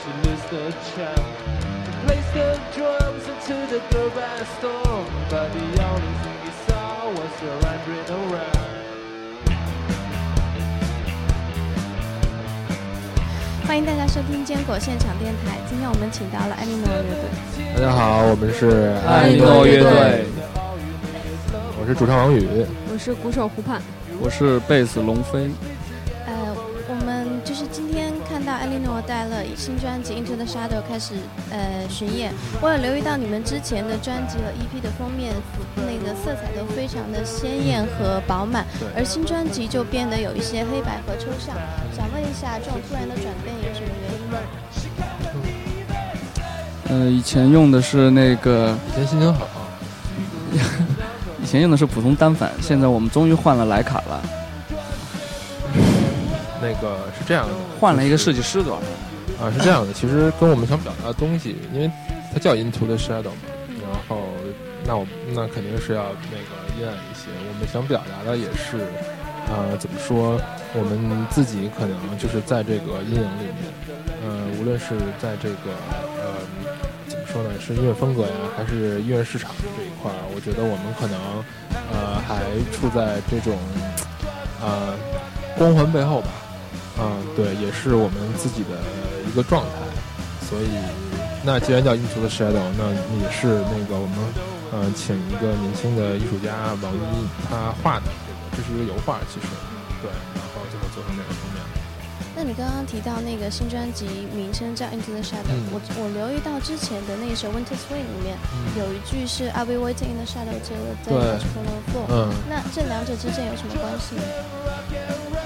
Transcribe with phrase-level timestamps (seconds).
[0.00, 1.20] she lose the champ.
[2.06, 7.52] Place the drums into the global storm, but the only thing he saw was the
[7.60, 8.68] wandering around.
[13.66, 15.58] 欢迎大家收听坚果现场电台。
[15.68, 17.74] 今天我们请到了艾莉诺乐队。
[17.74, 20.24] 大家好，我们是艾莉诺乐队，
[21.78, 22.48] 我是主唱王宇。
[22.92, 23.80] 我是鼓手胡盼，
[24.18, 25.50] 我是贝斯龙飞。
[29.00, 31.14] 带了新专辑《Into the Shadow》开始
[31.50, 32.32] 呃巡演。
[32.60, 35.34] 我有留意到你们之前的专辑和 EP 的封面，
[35.76, 41.54] 那个色彩都非常的鲜艳和饱满，而新专辑就变得有一些黑白和抽象。
[41.96, 44.38] 想问一下，这种突然的转变有什么原因吗？
[46.88, 49.46] 呃，以前用的是那个，以前心情好，
[51.40, 54.39] 以前用的是普通单反，现在我们终于换了徕卡了，那
[56.80, 58.86] 个是这样的，换了一个设计师，主要是
[59.42, 59.92] 啊，是这样的。
[59.92, 61.90] 其实跟我们想表达的东西，因为
[62.32, 63.48] 它叫 Into the Shadow 嘛，
[63.82, 64.22] 然后
[64.84, 67.28] 那我那肯定是要那个阴暗一些。
[67.48, 68.78] 我们想表达的也是，
[69.48, 70.40] 呃，怎么说？
[70.72, 73.66] 我们自己可能就是在这个阴影里面，
[74.22, 75.74] 呃，无论是在这个
[76.22, 76.38] 呃
[77.08, 81.18] 怎么说呢，是音乐风格呀，还是音乐市场这一块儿，我觉得我们可能
[81.90, 82.38] 呃还
[82.70, 83.58] 处在这种
[84.62, 84.94] 呃
[85.58, 86.28] 光环背后吧。
[87.00, 88.76] 嗯，对，也是我们自己的
[89.26, 89.72] 一个状态。
[90.44, 90.68] 所以，
[91.42, 92.92] 那既然叫 Into the Shadow，那
[93.22, 94.18] 也是那个我们
[94.72, 98.06] 呃请一个年轻的艺术家王一他画的
[98.52, 99.46] 这个，这是一个油画，其实
[100.02, 101.62] 对，然后最后做成这个封面。
[102.34, 112.08] 那你刚刚提到那个新专辑名称叫《Into the Shadow》，嗯我我留意到之前的那首《Winter Swing》里面嗯有一句是 “I'll be waiting in the shadow has fallen full”。
[112.08, 114.22] 嗯，那这两者之间有什么关系呢？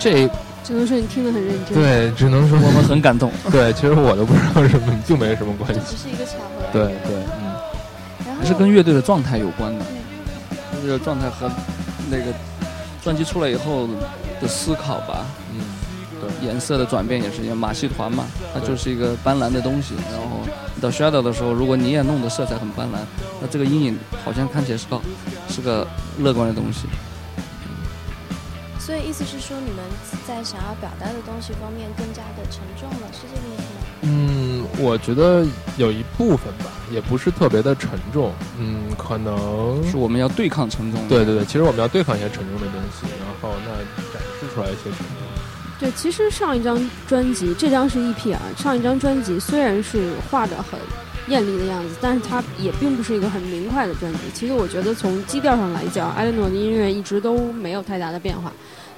[0.05, 0.29] 这
[0.63, 3.33] 只能说你听得很认真。，对，只能说我们很感动。
[3.51, 5.81] 对，其实我都不知道什么， 并没什么关系。
[5.89, 6.63] 只是一个巧合。
[6.73, 6.85] 对。
[6.85, 11.51] 对，嗯，还是跟乐队的状态有关的，嗯乐队的状态和
[12.11, 12.25] 那个
[13.03, 13.89] 专辑出来以后
[14.43, 15.61] 的思考吧，嗯，
[16.21, 17.57] 对颜色的转变也是一样。
[17.57, 20.41] 马戏团嘛，它就是一个斑斓的东西，然后
[20.83, 22.99] 到 shadow 的时候，如果你也弄得色彩很斑斓，
[23.41, 25.01] 那这个阴影好像看起来是个
[25.49, 25.87] 是个
[26.19, 26.81] 乐观的东西。
[28.85, 29.83] 所以意思是说，你们
[30.29, 33.81] 在想要表达的东西方面更加的沉重了，是这个意思吗？
[34.03, 35.43] 嗯，我觉得
[35.79, 38.31] 有一部分吧，也不是特别的沉重。
[38.59, 41.09] 嗯，可能是我们要对抗沉重的。
[41.09, 43.73] 对对对，其实我们要对抗一些沉重的东西，然后那
[44.13, 45.17] 展示出来一些沉重。
[45.81, 46.79] 对，其实上一张
[47.09, 50.79] 专辑，这张是 EP 啊，上一张专辑虽然是画的很
[51.29, 54.19] 艳丽的样子，但是它也并不是一个很明快的专辑。
[54.35, 58.53] 其实我觉得从基调上来讲，艾伦诺的音乐一直都没有太大的变化，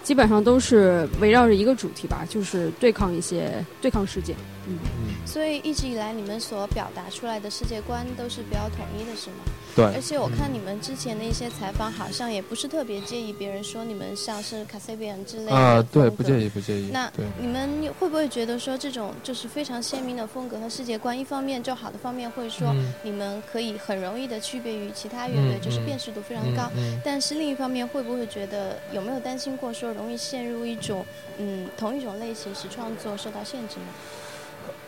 [0.06, 3.52] 基本上都是围绕着一个主题吧，就是对抗一些
[3.82, 4.36] 对抗世界。
[4.68, 9.36] 嗯，嗯，所以一直以来你们所表达出来的世界观都是比较统一的，是吗？
[9.74, 10.00] 对而。
[10.00, 16.90] 且我看你们之前的一些采访，好像也不是特别介意别人说你们像是卡塞比安之类的啊，对，不介意，不介意。
[16.92, 17.68] 那，你们
[17.98, 26.70] 会不会觉得说这种就是非常鲜明的风格和世界观，一方面就好的方面会说嗯你们可以很容易的区别于其他乐队，嗯就是嗯辨识度非常高。
[26.76, 31.04] 嗯但是另一方面，会不会觉得有没有担心过说容易陷入一种
[31.38, 33.86] 嗯同一种类型时创作受到限制吗？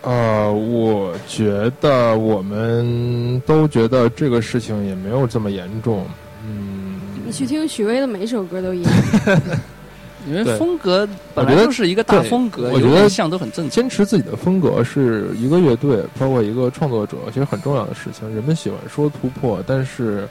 [0.03, 6.07] 呃，我觉得我们都觉得这个事情也没有这么严重。
[6.47, 8.93] 嗯，你去听许巍的每一首歌都一样。
[10.27, 13.69] 因为风格本来就是一个大风格，我觉得像都很正。
[13.71, 18.29] 坚持自己的风格是一个乐队，包括一个创作者，其实很重要的事情。
[18.35, 20.29] 人们喜欢说突破，但是，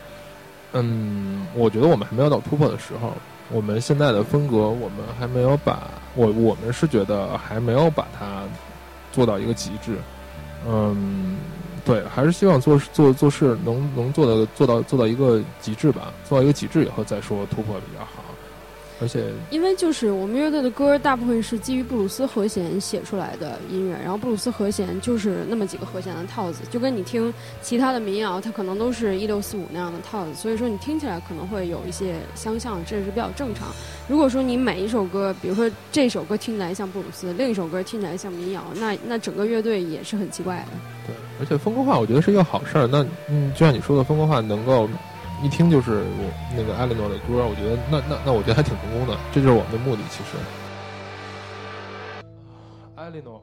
[0.74, 3.14] 嗯，我觉得我们还没有到突破的时候。
[3.50, 8.44] 我们现在的风格，我们还没有把我我们是觉得还没有把它
[9.12, 9.98] 做到一个极致。
[10.68, 11.38] 嗯，
[11.86, 18.24] 对，还是希望做做做事能能做到做到做到一个极致吧，做到一个极致以后再说突破比较好。
[19.00, 33.68] 而且，因为就是我们乐队的歌大部分是基于布鲁斯和弦写出来的音乐，然后布鲁斯和弦就是那么几个和弦的套子，就跟你听其他的民谣，它可能都是一六四五那样的套子，所以说你听起来可能会有一些相像，这是比较正常。
[34.08, 40.68] 如果说你每一首歌，比如说这首歌听起来像布鲁斯，另一首歌听起来像民谣，那那整个乐队也是很奇怪的。
[41.06, 42.88] 对，而且风格化我觉得是一个好事儿。
[42.88, 44.90] 那嗯，就像你说的，风格化能够
[45.44, 50.02] 一听就是我那个艾莉诺的歌，我觉得那那那我觉得还挺成功的，这就是我们的目的。
[50.10, 50.38] 其实，
[52.96, 53.42] 艾莉诺。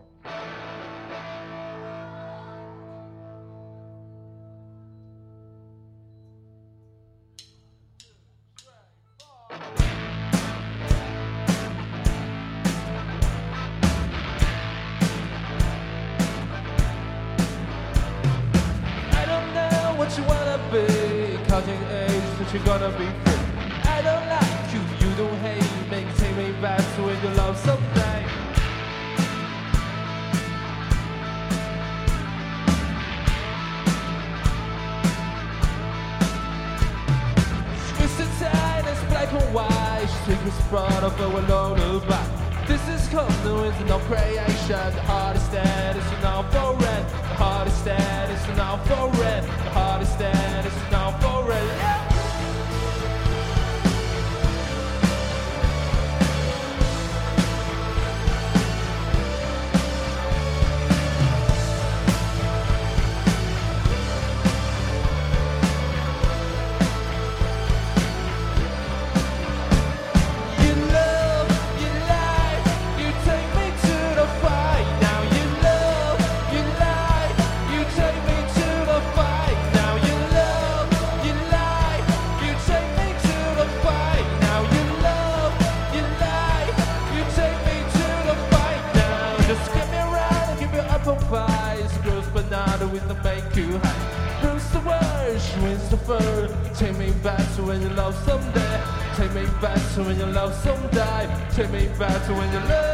[100.04, 101.26] when your love some die.
[101.52, 102.93] Take me back to when you love.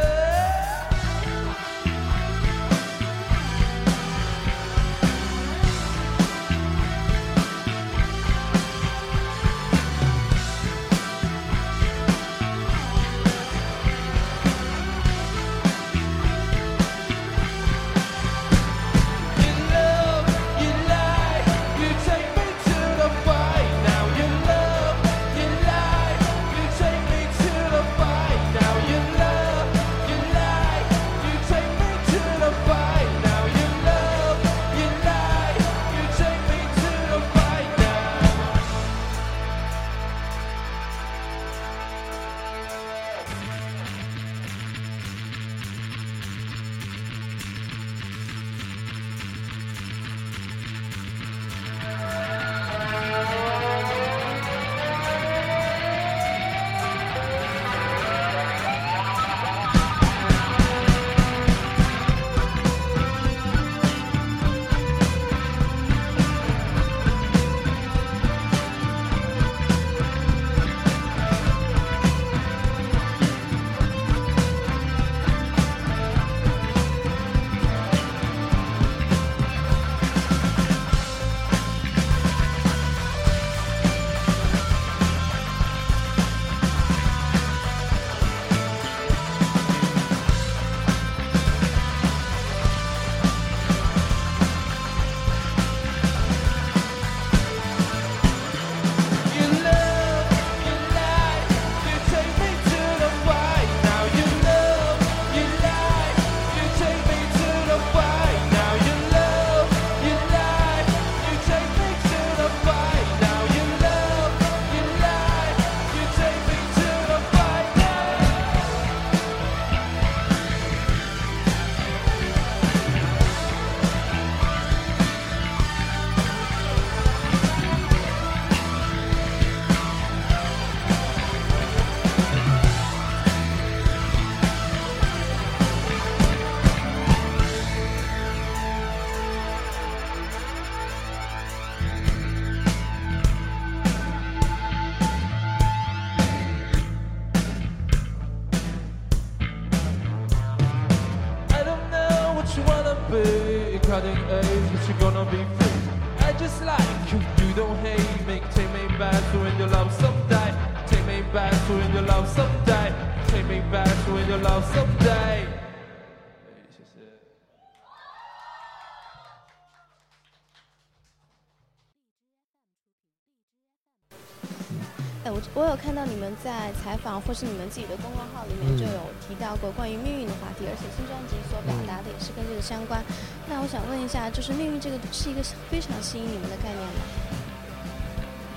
[175.61, 183.03] 我有看到你们在采访或是你们自己的公众号里面就有提到过关于命运的话题而且新专辑所表达的也是跟这个相关。
[183.47, 187.05] 那我想问一下就是命运这个是一个非常吸引你们的概念吗？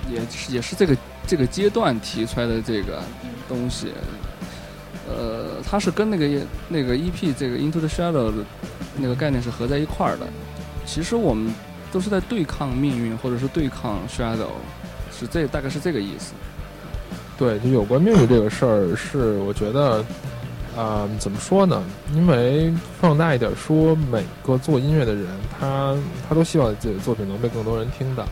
[0.09, 0.97] 也是也是这个
[1.27, 3.03] 这个阶段提出来的这个
[3.47, 3.93] 东西。
[5.07, 8.43] 呃它是跟那个那个 ep 这个 into the shadow 的
[8.97, 10.25] 那个概念是合在一块儿的。
[10.87, 11.53] 其实我们
[11.91, 14.49] 都是在对抗命运或者是对抗 shadow
[15.13, 16.33] 是这大概是这个意思。
[17.37, 20.03] 对就有关命运这个事儿是我觉得
[20.75, 21.83] 啊怎么说呢？
[22.13, 25.25] 因为放大一点说每个做音乐的人
[25.59, 25.95] 他
[26.27, 28.25] 他都希望自己的作品能被更多人听到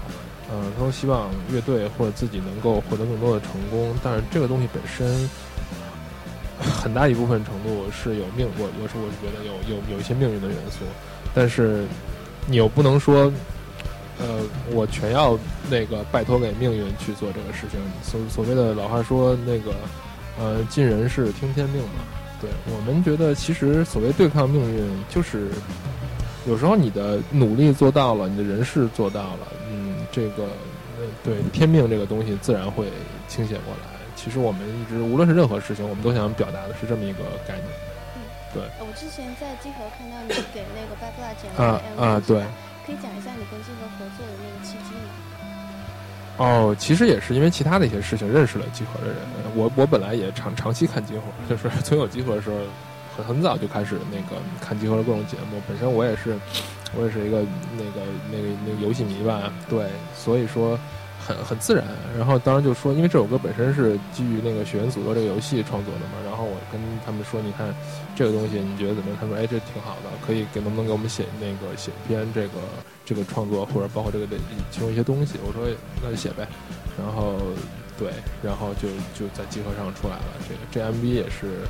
[0.52, 5.30] 嗯他都希望乐队或者自己能够获得更多的成功但是这个东西本身
[6.60, 10.86] 很大一部分程度是有命我我是我是觉得有有有一些命运的元素。
[11.34, 11.84] 但是
[12.46, 13.32] 你又不能说
[14.20, 14.40] 呃，
[14.72, 15.38] 我全要
[15.70, 17.80] 那个拜托给命运去做这个事情。
[18.04, 19.74] 所所谓的老话说那个，
[20.40, 22.04] 呃，尽人事听天命嘛。
[22.40, 25.48] 对我们觉得，其实所谓对抗命运，就是
[26.46, 30.44] 有时候你的努力做到了，你的人事做到了，嗯，这个
[31.00, 32.88] 呃对天命这个东西自然会
[33.28, 33.90] 倾斜过来。
[34.16, 37.68] 其实我们一直无论是任何事情，我们都想表达的是这么一个概念。
[38.54, 42.44] 对我之前在集合看到你给那个 Bad Blood 剪啊了 MV 啊，对。
[42.86, 43.32] 可以讲一下
[46.38, 49.18] 哦，其实也是因为其他的一些事情认识了集合的人。
[49.56, 52.58] 我我本来也长长期看集合， 就是从有集合的时候，
[53.16, 55.62] 很很早就开始那个看集合的各种节目。
[55.68, 56.36] 本身我也是，
[56.98, 57.44] 我也是一个
[57.78, 59.86] 那个那个那个游戏迷吧，对，
[60.16, 60.78] 所以说
[61.24, 61.86] 很很自然。
[62.18, 67.72] 然后当然就说，因为这首歌本身是基于那个《血缘诅咒》这个游戏创作的嘛，然后我跟他们说，你看
[68.16, 69.18] 这个东西你觉得怎么样？
[69.22, 72.58] 他说，哎，这挺好的，可以给能不能给我们写那个写一篇这个
[73.06, 74.38] 这个创作，或者包括这个的
[74.72, 75.40] 其中一些东西？
[75.44, 75.68] 我说
[76.02, 76.48] 那就写呗。
[76.98, 77.42] 然后
[77.98, 80.30] 对，然后就就在集合上出来了。
[80.48, 81.66] 这个这 MV 也是，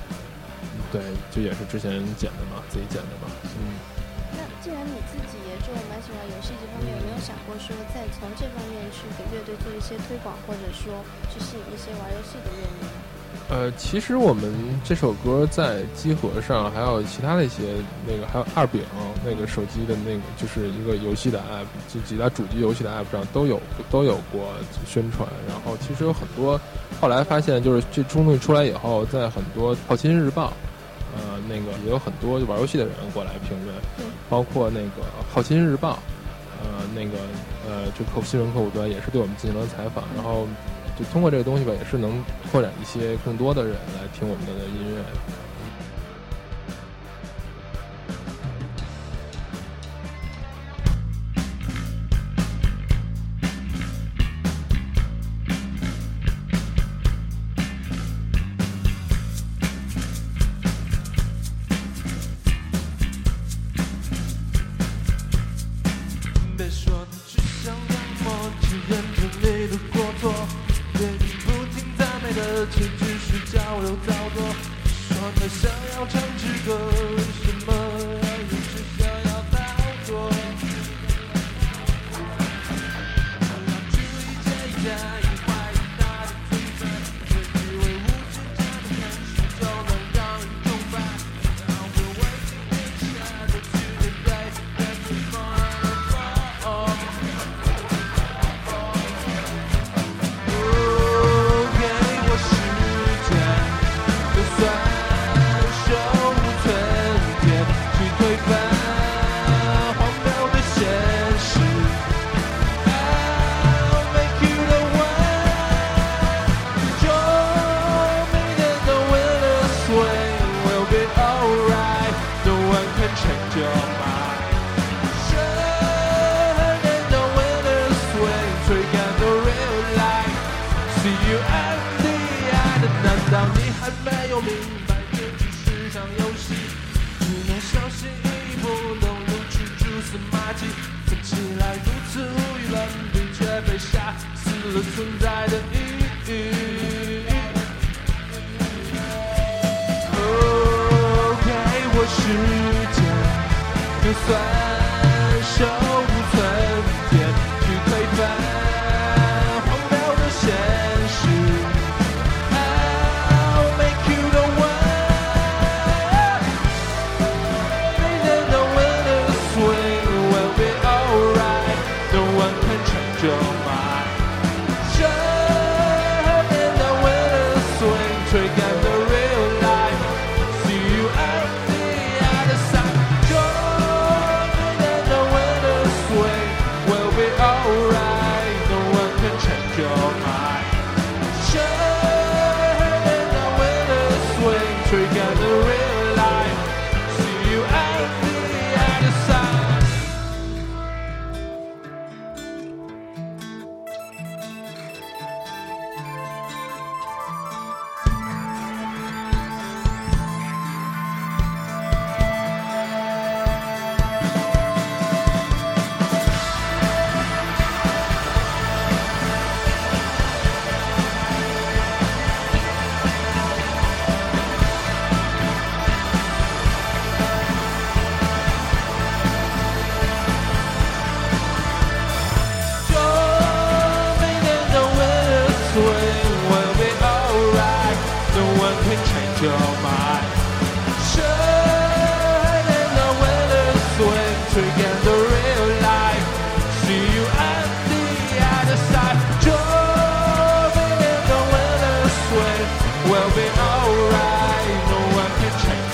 [0.92, 1.00] 对，
[1.32, 3.32] 就也是之前剪的嘛，自己剪的嘛。
[3.56, 3.80] 嗯，
[4.36, 10.92] 那既然你自己也就蛮喜欢游戏这方面，有没有想过说再从这方面去给乐队做一些推广，或者说
[11.32, 12.88] 去吸引一些玩游戏的乐迷？
[13.50, 14.52] 呃，其实我们
[14.84, 17.62] 这首歌在机核上，还有其他的一些
[18.08, 18.82] 那个，还有二饼
[19.24, 24.54] 那个手机的那个，就是一个游戏的 app，就几大主机游戏的 app 上都有都有过
[24.88, 25.28] 宣传。
[25.48, 26.60] 然后其实有很多，
[27.00, 30.54] 后来发现就是这东西出来以后，在很多好奇心日报，
[31.16, 36.00] 呃，那个也有很多玩游戏的人过来评论对，包括那个好奇心日报，
[36.64, 37.20] 呃，那个
[37.70, 40.48] 呃，这客户新闻客户端也是对我们进行了采访，然后。
[40.98, 45.04] 就通过这个东西吧，也是能拓展一些更多的人来听我们的音乐。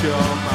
[0.03, 0.48] your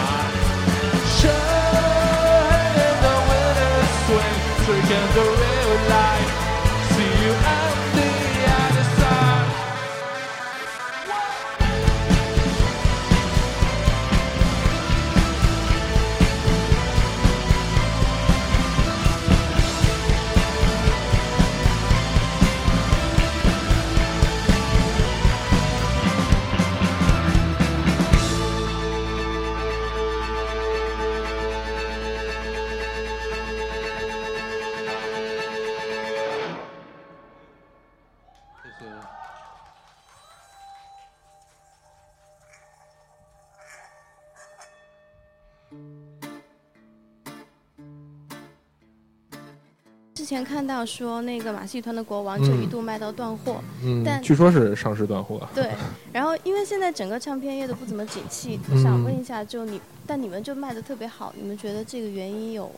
[50.64, 55.46] 看到说那个马戏团的国王就嗯一度卖到断货，嗯，但据说是上市断货。
[55.54, 55.68] 对。
[56.10, 62.72] 然后因为现在整个唱片业都不怎么景气，嗯想问一下，就你，但你们就卖的特别好，你们觉得这个原因有，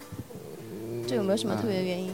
[1.07, 2.11] 这有没有什么特别的原因？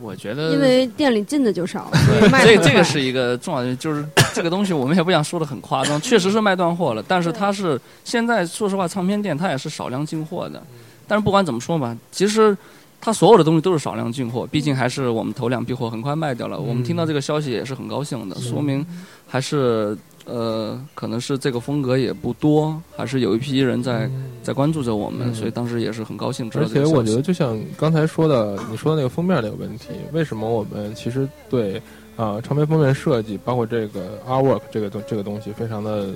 [0.00, 10.62] 我觉得因为店里进的就少，所以这个是一个重要的，就是这个东西我们也不想说的很夸张，确实是卖断货了，但是它是现在说实话，唱片店它也是少量进货的，
[11.06, 12.56] 但是不管怎么说吧，其实。
[13.00, 16.58] 它所有的东西都是少量进货，毕竟还是我们头两批货很快卖掉了。
[16.58, 18.84] 我们听到这个消息也是很高兴的，说明
[19.26, 24.10] 还是呃，可能是这个风格也不多，还是有一批人在
[24.42, 26.84] 在关注着我们，嗯所以当时也是很高兴知道而且。
[26.84, 31.80] 我觉得，就像刚才说的，你说的那个封面那个问题，为什么我们其实对
[32.16, 36.08] 啊、唱片封面设计，包括这个 artwork 这个东这个东西，非常的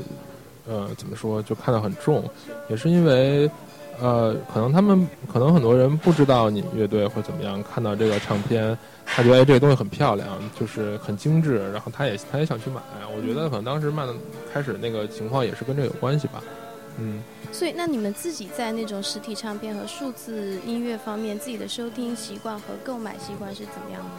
[0.66, 2.24] 呃怎么说，就看得很重，
[2.68, 3.48] 也是因为
[4.00, 10.26] 呃，可能他们可能很多人不知道你乐队会怎么样，看到这个唱片，他觉得哎这个东西很漂亮，
[10.58, 12.80] 就是很精致，然后他也他也想去买。
[13.14, 14.14] 我觉得可能当时慢的
[14.52, 16.42] 开始那个情况也是跟这有关系吧，
[16.98, 17.22] 嗯。
[17.52, 24.10] 所以，那你们自己在那种实体唱片和数字音乐方面，自己的收听习惯和购买习惯是怎么样的？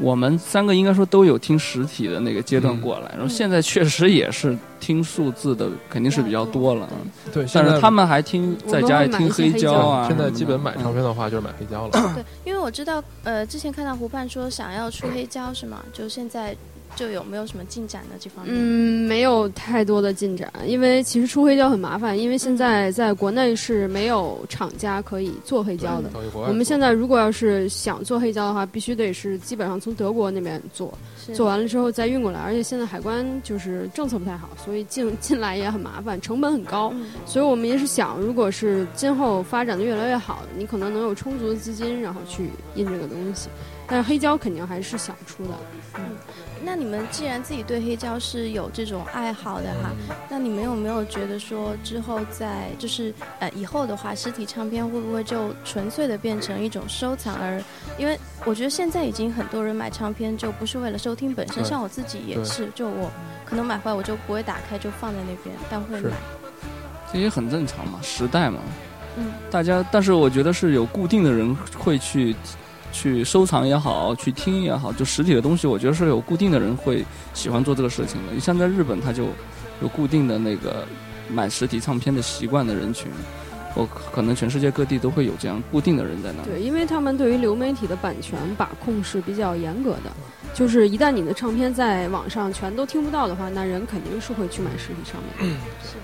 [0.00, 6.88] 我们三个应该说都有听实体的那个阶段嗯过来，然后现在确实也是听数字的，肯定是比较多了。
[7.32, 10.08] 对，但是他们还听在家里听黑胶啊。
[10.08, 12.14] 现在基本买唱片的话就是买黑胶了。
[12.14, 15.82] 对，因为我知道，呃，之前看到湖畔说想要出黑胶是吗？
[15.92, 16.56] 就现在
[16.96, 18.14] 就有没有什么进展呢？
[18.20, 18.54] 这方面？
[18.56, 26.10] 嗯，没有太多的进展，因为其实出黑胶很麻烦，因为现在在国内是没有厂家可以做黑胶的。
[26.34, 30.96] 我们现在如果要是想做黑胶的话，必须得是基本上从德国那边做，
[31.34, 36.90] 做完了之后再运过来，而且现在海关就是政策不太好，所以进 进来也很麻烦，成本很高。
[36.94, 43.48] 嗯所以我们也是想，如果是今后发展的越来越好，你可能能有充足的资金，然后去印这个东西。
[43.86, 45.50] 但是黑胶肯定还是想出的。
[46.64, 49.90] 那你们既然自己对黑胶是有这种爱好的哈，
[50.30, 57.34] 那你们有没有觉得说之后在就是呃以后的话，实体唱片会不会就纯粹的变成一种收藏？
[57.36, 57.62] 而
[57.98, 63.10] 因为我觉得现在已经很多人买唱片就不是为了收听本身，像我自己也是，就我
[63.44, 66.10] 可能买回来我就不会打开，就放在那边，但会买。
[67.12, 68.58] 这也很正常嘛，时代嘛，
[69.16, 72.34] 嗯，大家，但是我觉得是有固定的人会去
[72.94, 77.04] 去收藏也好，去听也好，就实体的东西，我觉得是有固定的人会
[77.34, 78.32] 喜欢做这个事情的。
[78.32, 79.24] 你像在日本，他就
[79.82, 80.86] 有固定的那个
[81.28, 83.10] 买实体唱片的习惯的人群，
[83.74, 86.50] 我可能全世界各地都会有这样固定的人在那里。
[86.50, 90.12] 对，因为他们对于流媒体的版权把控是比较严格的，
[90.54, 95.50] 就是一旦你的唱片在网上全都听不到的话，那人肯定是会去买实体唱片。
[95.82, 95.96] 是。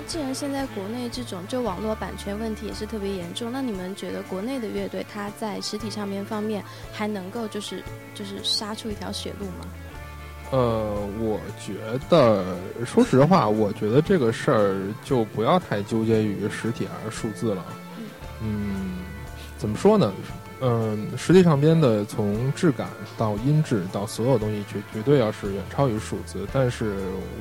[0.00, 7.82] 那既然现在国内这种就网络版权问题也是特别严重，那你们觉得国内的乐队它在实体唱片方面还能够就是
[8.14, 9.66] 就是杀出一条血路吗？
[10.52, 11.74] 呃，我觉
[12.08, 17.62] 得，说实话，我觉得这个事儿就不要太纠结于实体还是数字了。
[18.42, 19.00] 嗯，
[19.58, 20.12] 怎么说呢？
[20.62, 26.46] 嗯，实体唱片的从质感到音质到所有东西绝绝对要是远超于数字。
[26.52, 26.96] 但是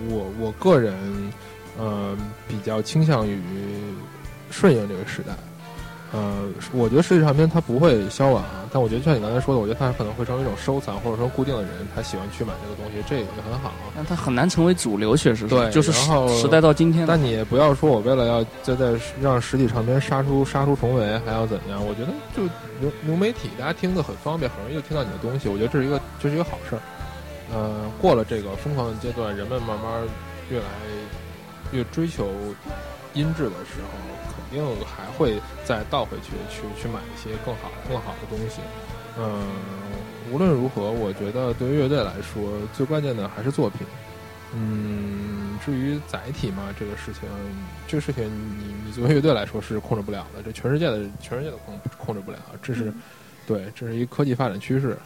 [0.10, 0.94] 我我个人，
[1.80, 3.40] 呃，比较倾向于
[4.52, 5.34] 顺应这个时代。
[6.12, 6.42] 呃，
[6.74, 13.72] 我觉得实体唱片它不会消亡，但我觉得像你刚才说的，我觉得它可能会成为一种收藏，或者说固定的人他喜欢去买这个东西，这也很好。
[13.96, 17.06] 但它很难成为主流，确实是，对就是时然后时代到今天。
[17.06, 21.80] 但你也不要说我为了要再在让实体唱片杀出杀出重围，还要怎样？
[21.86, 22.42] 我觉得就
[22.82, 25.48] 流流媒体，大家听的很方便，很容易就听到你的东西。
[25.48, 26.82] 我觉得这是一个这是一个好事儿。
[27.54, 30.02] 呃，过了这个疯狂的阶段，人们慢慢
[30.50, 30.66] 越来
[31.72, 32.32] 越追求
[33.14, 33.90] 音质的时候，
[34.34, 38.62] 肯定还会再倒回去去去买一些更好更好的东西。
[39.18, 39.48] 嗯、
[40.32, 43.86] 无论如何，我觉得对于乐队来说，最关键的还是作品。
[44.54, 47.30] 嗯，至于载体嘛，这个事情，
[47.88, 48.26] 这个事情
[48.58, 52.92] 你你作为乐队来说是控制不了的，这全世界的全世界都控控制不了，这是、
[53.46, 54.98] 对，这是一科技发展趋势。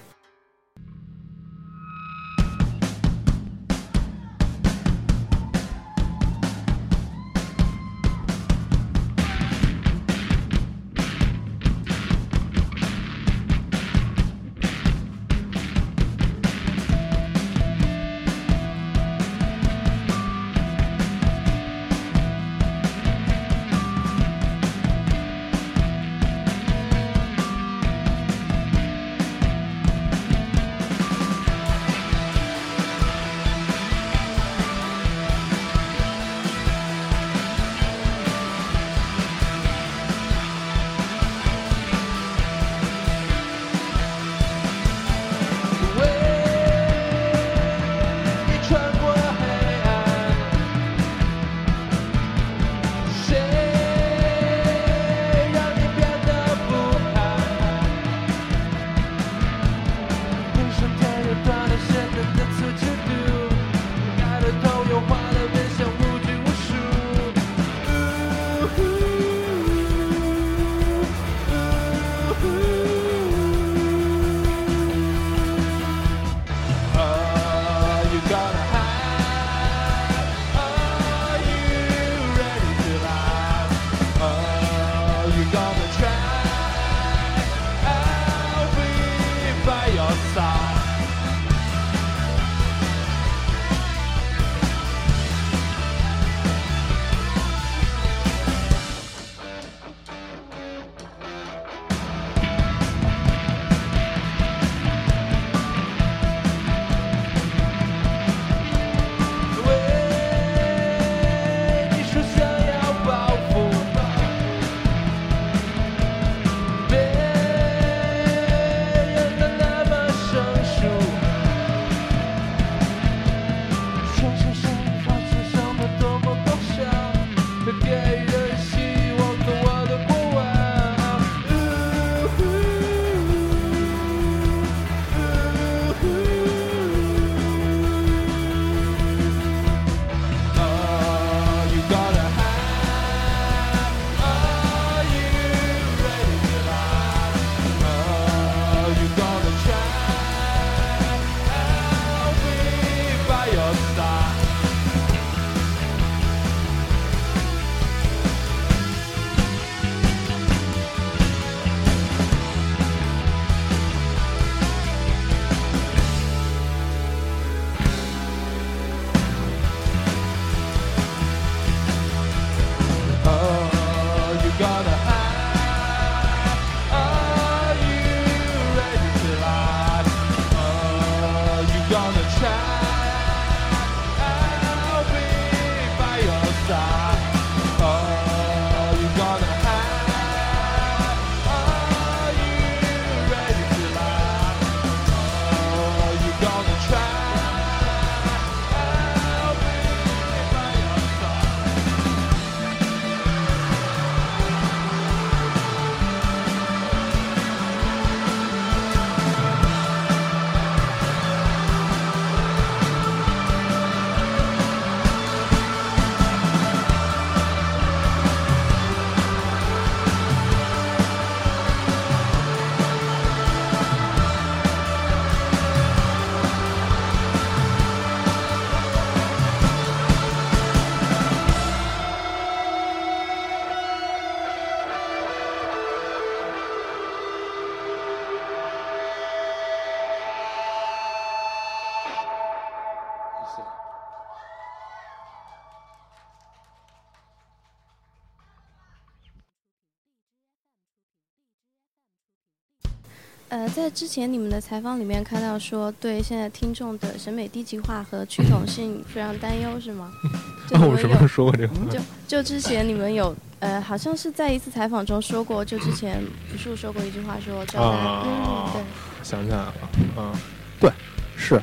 [253.73, 260.11] 在之前你们的采访里面看到说，对现在听众的审美低级化和趋同性 非常担忧，是吗？
[260.69, 261.81] 就你我们什么时候说过这个话？
[261.89, 268.81] 就就之前你们有呃，好像是在一次采访中说过，就之前朴树说过一句话说，叫大家、啊嗯，对，
[269.23, 269.73] 想起来了，
[270.15, 270.31] 啊，
[270.79, 270.91] 对，
[271.35, 271.61] 是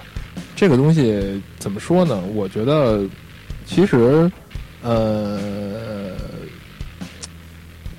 [0.57, 2.21] 这个东西怎么说呢？
[2.35, 3.07] 我觉得
[3.65, 4.31] 其实，
[4.83, 5.39] 呃，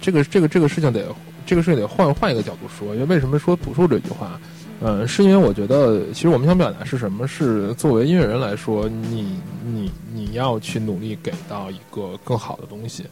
[0.01, 1.05] 这个这个这个事情得
[1.45, 4.39] 这个事情得换换一个角度说，因为为什么说朴树这句话？
[4.83, 7.27] 嗯，是因为我觉得，其实我们想表达是什么？
[7.27, 13.05] 是作为音乐人来说，你你你要去努力给到一个更好的东西。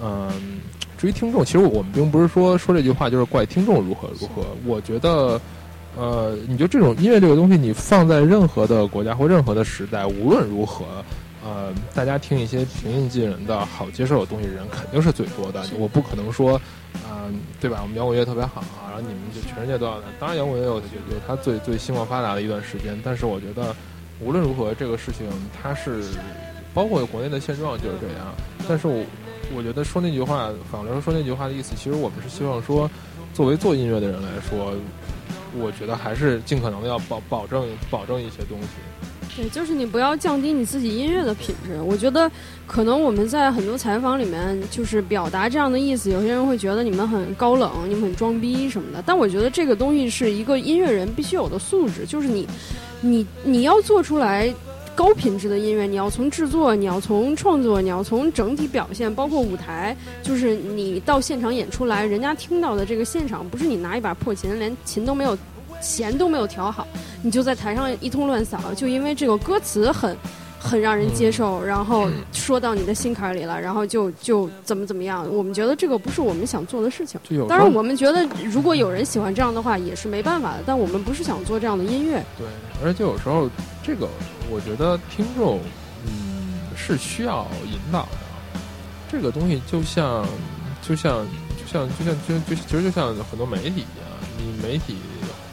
[0.00, 0.30] 嗯，
[0.96, 4.46] 至于听众，其实我们并不是说说这句话就是怪听众如何如何。
[4.64, 5.38] 我觉得，
[5.94, 10.86] 呃，你就这种音乐这个东西，你放在任何的国家或任何的时代，无论如何，
[11.44, 15.62] 呃，大家听一些平易近人的好接受的东西，人肯定是最多的。
[15.78, 16.58] 我不可能说，
[17.06, 17.80] 嗯、对吧？
[17.82, 20.04] 我们摇滚乐特别好啊，然后你们就全世界都要来。
[20.18, 23.76] 当然，摇滚乐有有有它最最兴旺发达的一段时间，但是我觉得，
[24.20, 25.26] 无论如何，这个事情
[25.62, 26.02] 它是
[26.72, 28.34] 包括国内的现状就是这样。
[28.66, 29.04] 但是我
[29.54, 32.90] 我觉得说那句话，反过来说说那句话的意思，其实我们是希望说，
[33.34, 34.72] 作为做音乐的人来说，
[35.54, 38.68] 我觉得还是尽可能的要保保证保证一些东西。
[39.36, 41.80] 对，就是你不要降低你自己音乐的品质。
[41.82, 42.30] 我觉得
[42.66, 49.02] 可能我们在很多采访里面就是表达这样的意思，有些人会觉得你们很高冷，你们很装逼什么的。
[49.04, 52.46] 但我觉得这个东西是一个音乐人必须有的素质，就是你，
[53.00, 54.54] 你你要做出来。
[54.96, 65.36] 高品质的音乐，你要从制作，你要从创作，你要从整体表现，包括舞台，就是你到现场演出来，人家听到的这个现场，不是你拿一把破琴，连琴都没有，
[65.84, 66.86] 弦都没有调好，
[67.22, 70.16] 你就在台上一通乱扫，就因为这个歌词很
[70.58, 75.28] 很让人接受，然后说到你的心坎里了，然后就就怎么怎么样。
[75.30, 77.20] 我们觉得这个不是我们想做的事情。
[77.46, 80.62] 当然，我们觉得如果有人喜欢这样的话，也是没办法的。
[80.64, 82.24] 但我们不是想做这样的音乐。
[82.38, 82.46] 对，
[82.82, 83.50] 而且有时候
[83.82, 84.08] 这个，
[84.50, 85.60] 我觉得听众，
[86.06, 88.08] 嗯，是需要引导的。
[89.12, 90.26] 这个东西就像，
[90.80, 91.26] 就像，
[91.58, 94.96] 就像，就像，就就其实就像很多媒体一样，你媒体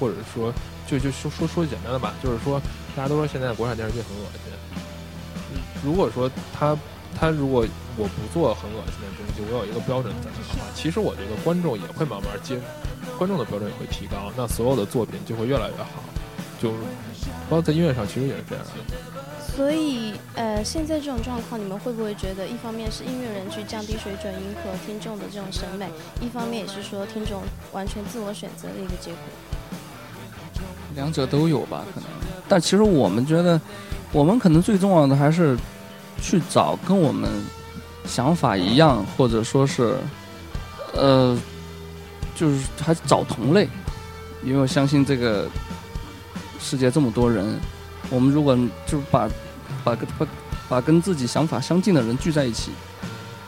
[0.01, 0.51] 或者说，
[0.87, 2.59] 就就说说说简单的吧，就是说，
[2.95, 4.41] 大家都说现在国产电视剧很恶心。
[5.85, 6.75] 如果说他
[7.19, 7.63] 他如果
[7.97, 12.59] 我不做很恶心的东西，我有一个标准在的话，其实我觉得观众也会慢慢接，
[13.17, 16.01] 观众的标准也会提高，那所有的作品就会越来越好。
[16.59, 16.71] 就
[17.49, 18.71] 包括在音乐上，其实也是这样的。
[19.55, 25.89] 所以，呃，现在这种状况，你们会不会觉得，一方面是音乐人去降低水准，迎合听众的这种审美，
[26.21, 27.41] 一方面也是说听众
[27.73, 29.19] 完全自我选择的一个结果？
[30.95, 32.09] 两者都有吧，可能。
[32.47, 33.59] 但其实我们觉得，
[34.11, 35.57] 我们可能最重要的还是
[36.21, 37.29] 去找跟我们
[38.05, 39.95] 想法一样，或者说是，
[40.93, 41.37] 呃，
[42.35, 43.69] 就是还找同类，
[44.43, 45.47] 因为我相信这个
[46.59, 47.59] 世界这么多人，
[48.09, 49.29] 我们如果就是把
[49.83, 50.27] 把跟把
[50.67, 52.71] 把跟自己想法相近的人聚在一起，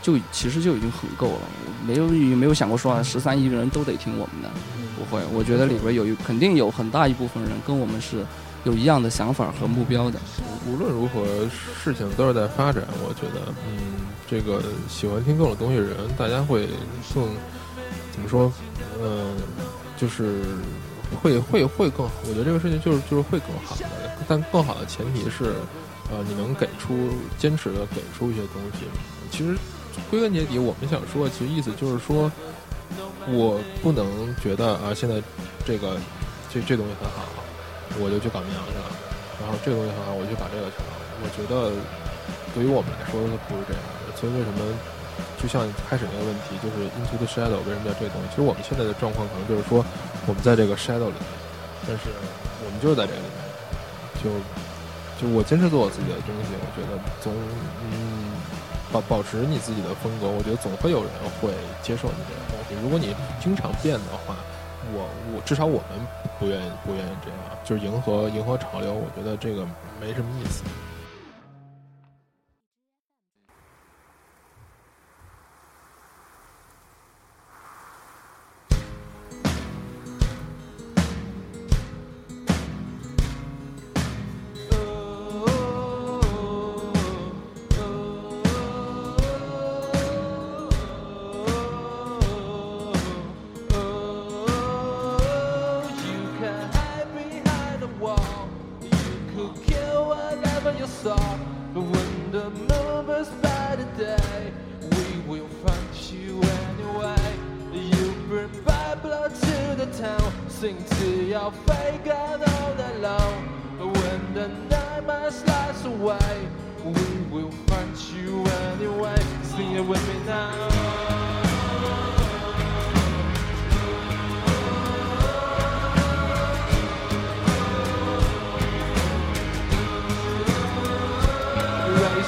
[0.00, 1.40] 就其实就已经很够了。
[1.86, 4.50] 没有也没有想过说啊，十三亿人都得听我们的。
[5.14, 8.24] 会，我觉得里边有一肯定有很大一部分人跟我们是
[8.64, 10.18] 有一样的想法和目标的。
[10.66, 11.24] 无论如何，
[11.82, 12.82] 事情都是在发展。
[13.04, 16.66] 我觉得，嗯，这个喜欢听各种东西的人，大家会
[17.14, 17.28] 更
[18.12, 18.52] 怎么说？
[19.00, 19.36] 嗯、
[19.96, 20.40] 就是
[21.22, 22.12] 会会会更好。
[22.28, 23.86] 我觉得这个事情就是就是会更好的，
[24.26, 25.54] 但更好的前提是，
[26.10, 28.86] 呃，你能给出坚持的给出一些东西。
[29.30, 29.56] 其实
[30.10, 32.30] 归根结底，我们想说，其实意思就是说，
[33.28, 34.04] 我不能
[34.42, 35.22] 觉得啊，现在
[35.64, 35.96] 这个
[36.52, 37.24] 这这东西很好，
[37.98, 38.86] 我就去搞民谣去了。
[39.40, 40.90] 然后这个东西很好，我就把这个去了。
[41.22, 41.72] 我觉得
[42.54, 44.60] 对于我们来说不是这样的，所以为什么
[45.38, 48.28] 就像开始那个问题，就是 Into the Shadow 为什么叫这个东西？
[48.30, 49.84] 其实我们现在的状况可能就是说，
[50.26, 51.30] 我们在这个 shadow 里面，
[51.86, 52.10] 但是
[52.64, 53.38] 我们就是在这个里面，
[54.22, 54.30] 就
[55.18, 57.32] 就我坚持做我自己的东西，我觉得总
[58.94, 61.50] 保保持你自己的风格，我觉得总会有人会
[61.82, 62.80] 接受你这个东西。
[62.80, 64.36] 如果你经常变的话，
[64.94, 65.98] 我我至少我们
[66.38, 69.66] 不愿意不愿意这样，就是迎合迎合潮流，我觉得这个
[70.00, 70.62] 没什么意思。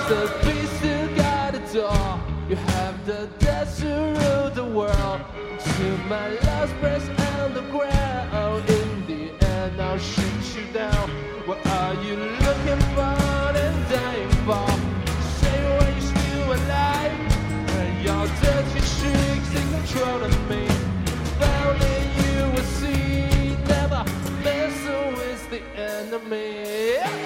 [0.08, 2.20] The beast you got a door.
[2.48, 5.20] You have the death to rule the world.
[5.58, 8.62] To my last breath and the ground.
[8.70, 11.10] In the end, I'll shoot you down.
[11.46, 12.14] What are you
[12.46, 13.16] looking for
[13.64, 14.68] and dying for?
[15.40, 17.14] Say why you're still alive.
[17.80, 20.66] And your dirty tricks in control of me.
[21.50, 23.56] In you a see.
[23.66, 24.04] Never
[24.44, 27.25] messing with the enemy.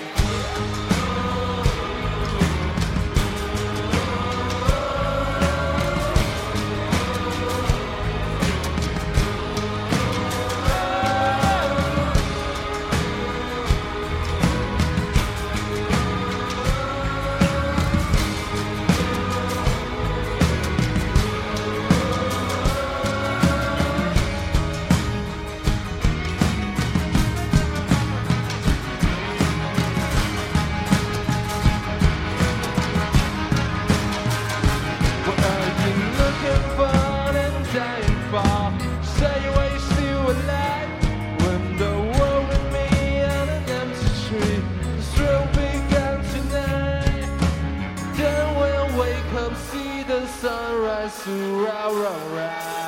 [51.10, 52.79] surround.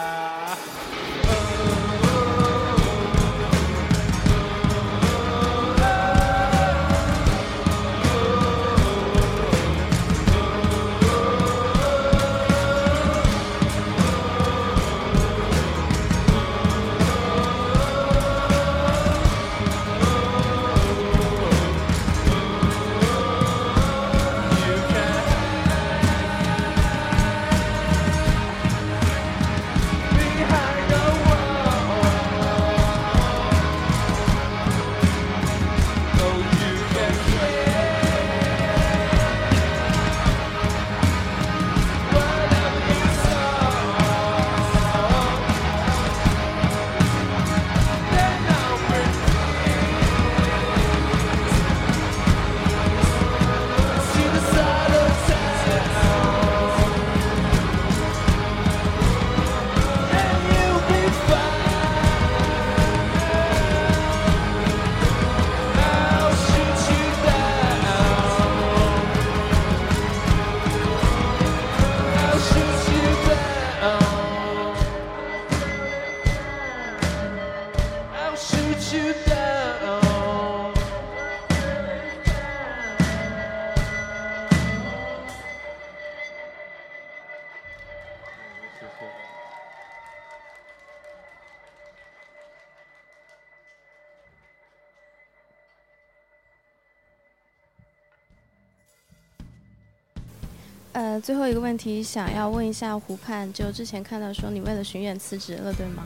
[100.92, 106.04] 呃，最后一个问题想要问一下湖畔，就之前看到说你为了巡演辞职了，对吗？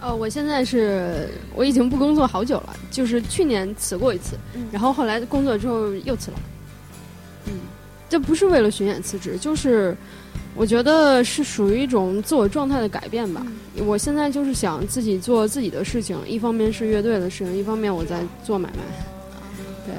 [0.00, 6.38] 哦，我现在是我已经不工作好久了，就是去年辞过一次，嗯然后后来工作之后又辞了。
[7.46, 7.52] 嗯，
[8.08, 9.96] 这不是为了巡演辞职，就是
[10.54, 13.46] 我觉得是属于一种自我状态的改变吧。
[13.86, 18.78] 我现在就是想自己做自己的事情，一方面是乐队的事情，一方面我在做买卖。
[19.86, 19.94] 对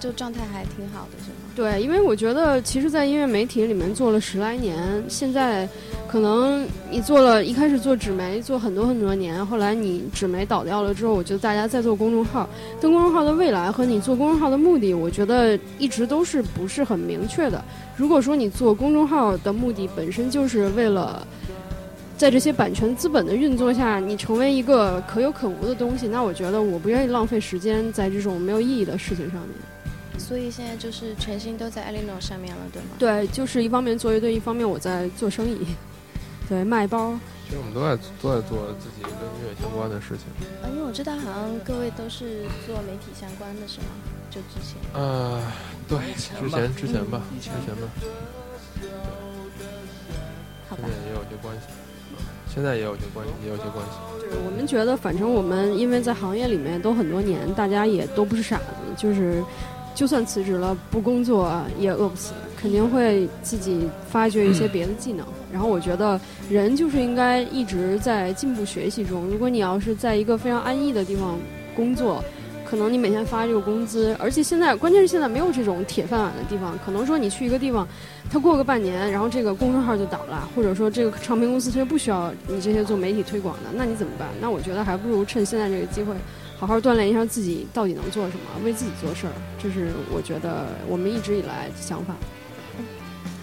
[0.00, 1.45] 就状态还挺好的，是吗？
[1.56, 5.66] 对，因为我觉得其实，在音乐媒体里面做了十来年，现在
[6.06, 12.46] 可能你做了一开始做纸媒做很多很多年，后来你纸媒倒掉了之后，我觉得大家在做公众号，
[12.78, 17.64] 但公众号的未来和你做公众号的目的，我觉得一直都是不是很明确的。
[17.96, 21.26] 如果说你做公众号的目的本身就是为了
[22.18, 29.75] 在这些版权资本的运作下，你成为一个可有可无的东西，那我觉得我不愿意浪费时间在这种没有意义的事情上面。
[30.18, 32.88] 所以现在就是全心都在 Eleanor 上面了，对吗？
[32.98, 35.66] 对，就是一方面做乐队，一方面我在做生意，
[36.48, 37.18] 对，卖包。
[37.46, 40.26] 其实我们都在都在做自己跟音乐相关的事情。
[40.62, 43.86] 啊，因为我知道好像各位都是做媒体相关的，是吗？
[44.28, 44.76] 就之前。
[44.92, 45.40] 呃，
[45.88, 47.88] 对，之前之前吧，之前吧，
[50.68, 51.66] 好吧现在，也有些关系，
[52.52, 53.92] 现在也有些关系，也有些关系。
[54.20, 58.64] 就是我们觉得，反正我们因为在行业里面都很多年，大家也都不是傻子，
[58.96, 59.40] 就是
[59.96, 65.26] 就算辞职了不工作也饿不死，肯定会自己发掘一些别的技能。
[65.50, 66.20] 然后我觉得
[66.50, 69.24] 人就是应该一直在进步学习中。
[69.24, 71.38] 如果你要是在一个非常安逸的地方
[71.74, 72.22] 工作，
[72.62, 77.88] 可能你每天发这个工资，而且现在关键是现在没有这种铁饭碗的地方，可能说你去一个地方，
[78.28, 84.28] 他过个半年，然后这个公众号就倒了，或者说这个唱片公司其实不需要你这些做媒体推广的，那你怎么办？
[84.42, 86.14] 那我觉得还不如趁现在这个机会，
[86.58, 89.32] 好好锻炼一下自己到底能做什么，为自己做事儿，
[89.62, 92.14] 这是我觉得我们一直以来的想法。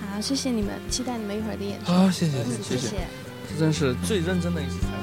[0.02, 1.92] 好，谢谢你们，期待你们一会儿的演出。
[1.92, 2.88] 好，谢谢嗯，谢谢。
[2.88, 2.98] 谢。
[3.50, 5.03] 这真是最认真的一次采访。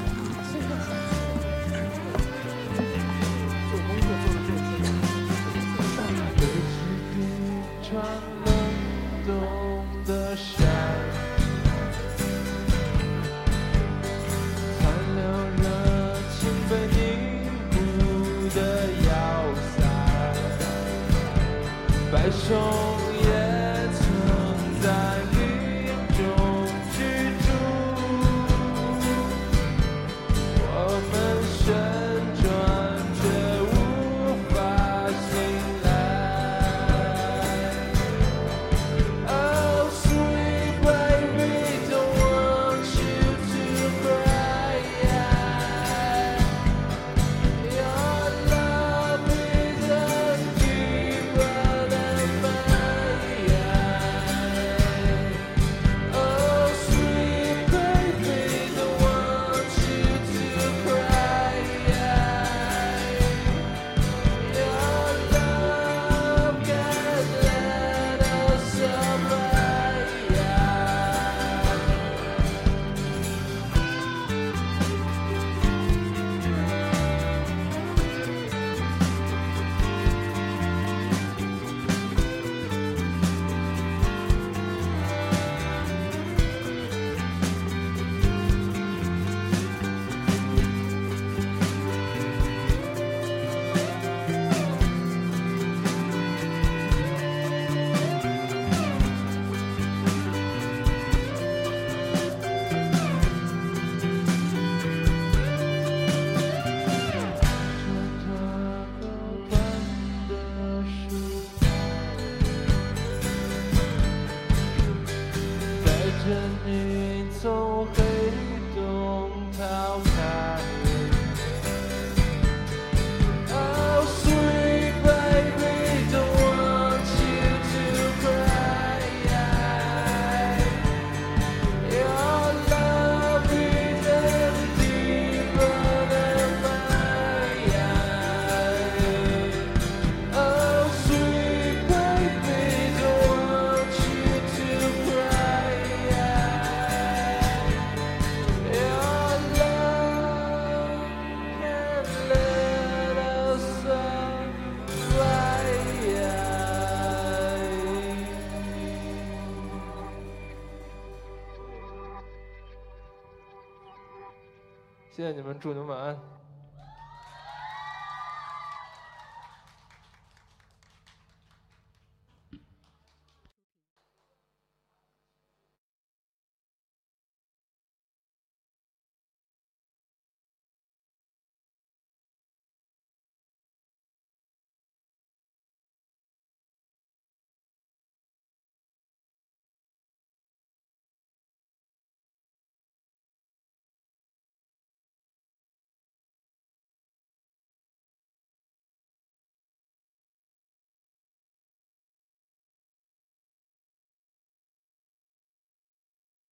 [165.61, 166.40] 祝你们晚安。